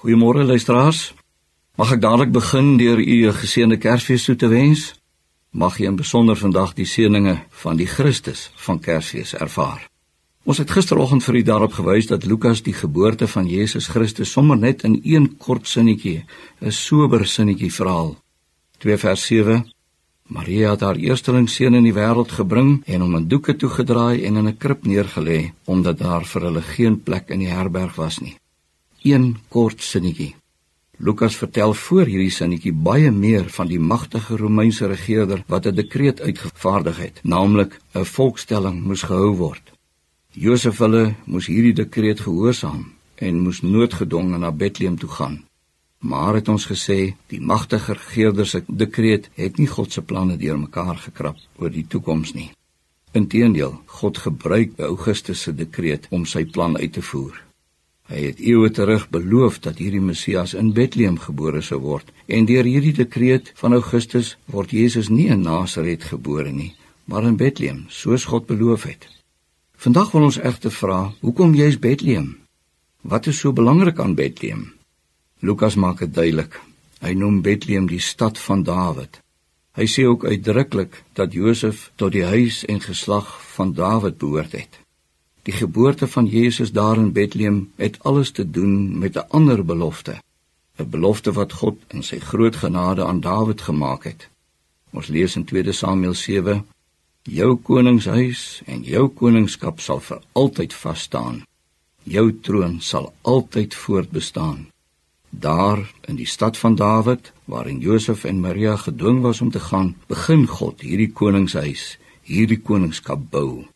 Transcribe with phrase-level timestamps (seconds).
[0.00, 1.12] Goeiemôre luisteraars.
[1.76, 4.94] Mag ek dadelik begin deur u 'n geseënde Kersfees toe te wens?
[5.52, 9.90] Mag jy in besonder vandag die seëninge van die Christus van Kersfees ervaar.
[10.44, 14.56] Ons het gisteroggend vir u daarop gewys dat Lukas die geboorte van Jesus Christus sommer
[14.56, 16.24] net in een kort sinnetjie,
[16.60, 18.16] 'n sober sinnetjie verhaal.
[18.78, 19.72] 2 vers 7
[20.26, 24.36] Maria het haar eersteling seun in die wêreld gebring en hom in doeke toegedraai en
[24.36, 28.40] in 'n krib neergelê omdat daar vir hulle geen plek in die herberg was nie
[29.02, 30.34] een kort sinnetjie.
[30.98, 36.20] Lukas vertel voor hierdie sinnetjie baie meer van die magtige Romeinse regerder wat 'n dekreet
[36.20, 39.72] uitgevaardig het, naamlik 'n volkstelling moes gehou word.
[40.32, 45.44] Josef hulle moes hierdie dekreet gehoorsaam en moes noodgedwonge na Bethlehem toe gaan.
[45.98, 50.96] Maar het ons gesê, die magtige regerder se dekreet het nie God se planne deurmekaar
[50.96, 52.50] gekrap oor die toekoms nie.
[53.12, 57.49] Inteendeel, God gebruik Augustus se dekreet om sy plan uit te voer.
[58.10, 62.66] Hy het eeue terug beloof dat hierdie Messias in Bethlehem gebore sou word en deur
[62.66, 66.72] hierdie dekreet van Augustus word Jesus nie in Nasaret gebore nie,
[67.06, 69.06] maar in Bethlehem, soos God beloof het.
[69.78, 72.34] Vandag wil ons egter vra, hoekom juis Bethlehem?
[73.06, 74.72] Wat is so belangrik aan Bethlehem?
[75.40, 76.58] Lukas maak dit duidelik.
[77.00, 79.22] Hy noem Bethlehem die stad van Dawid.
[79.78, 84.82] Hy sê ook uitdruklik dat Josef tot die huis en geslag van Dawid behoort het.
[85.42, 90.22] Die geboorte van Jesus daar in Bethlehem het alles te doen met 'n ander belofte.
[90.76, 94.28] 'n Belofte wat God in sy groot genade aan Dawid gemaak het.
[94.90, 96.66] Ons lees in 2 Samuel 7:
[97.22, 101.42] Jou koningshuis en jou koningskap sal vir altyd vas staan.
[102.02, 104.66] Jou troon sal altyd voortbestaan.
[105.30, 109.96] Daar in die stad van Dawid, waarin Josef en Maria gedwing was om te gaan,
[110.06, 113.66] begin God hierdie koningshuis, hierdie koningskap bou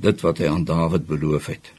[0.00, 1.72] dit wat hy aan Dawid beloof het.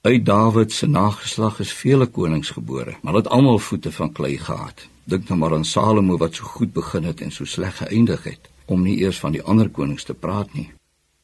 [0.00, 4.86] Uit Dawid se nageslag is vele konings gebore, maar dit almal voete van klei gehad.
[5.04, 8.50] Dink nou maar aan Salomo wat so goed begin het en so sleg geëindig het,
[8.66, 10.68] om nie eers van die ander konings te praat nie.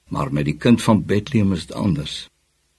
[0.08, 2.16] Maar met die kind van Bethlehem is dit anders.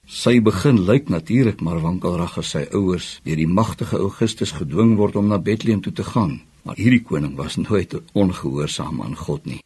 [0.04, 5.16] Sy begin lyk natuurlik maar wankelrig as sy ouers deur die magtige Augustus gedwing word
[5.16, 6.40] om na Bethlehem toe te gaan.
[6.62, 9.60] Maar hierdie koning was nooit ongehoorsaam aan God nie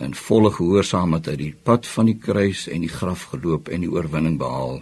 [0.00, 3.90] in volle gehoorsaamheid uit die pad van die kruis en die graf geloop en die
[3.92, 4.80] oorwinning behaal.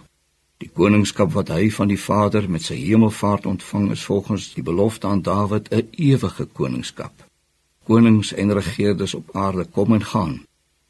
[0.59, 5.07] Die koningskap wat hy van die Vader met sy hemelvaart ontvang is volgens die belofte
[5.07, 7.13] aan Dawid 'n ewige koningskap.
[7.87, 10.35] Konings en regerders op aarde kom en gaan.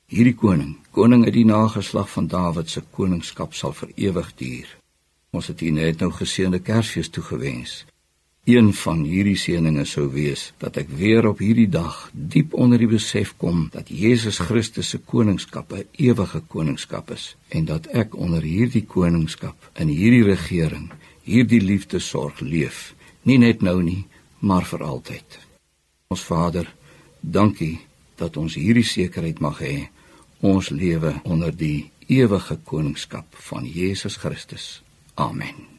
[0.08, 4.78] Hierdie koning, koning uit die nageslag van Dawid se koningskap sal vir ewig duur.
[5.30, 7.86] Ons het hier net nou geseënde Kersfees toegewens.
[8.46, 12.90] Een van hierdie seëninge sou wees dat ek weer op hierdie dag diep onder die
[12.90, 18.42] besef kom dat Jesus Christus se koningskap 'n ewige koningskap is en dat ek onder
[18.42, 20.90] hierdie koningskap in hierdie regering
[21.30, 22.94] hierdie liefdesorg leef,
[23.28, 24.06] nie net nou nie,
[24.40, 25.40] maar vir altyd.
[26.10, 26.70] Ons Vader,
[27.22, 27.78] dankie
[28.20, 29.90] dat ons hierdie sekerheid mag hê.
[30.40, 34.80] Ons lewe onder die ewige koningskap van Jesus Christus.
[35.16, 35.79] Amen.